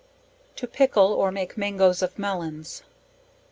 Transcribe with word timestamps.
To 0.55 0.65
pickle 0.65 1.13
or 1.13 1.31
make 1.31 1.55
Mangoes 1.57 2.01
of 2.01 2.17
Melons. 2.17 2.81